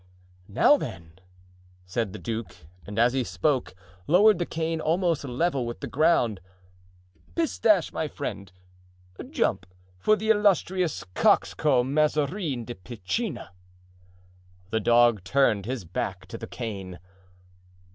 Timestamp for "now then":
0.47-1.19